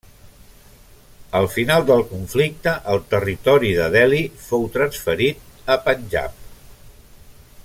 [1.39, 6.45] Al final del conflicte el territori de Delhi fou transferit a Panjab.